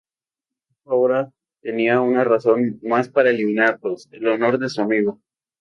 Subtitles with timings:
[0.79, 1.31] JoJo ahora
[1.61, 5.19] tenía una razón más para eliminarlos, el honor de su amigo.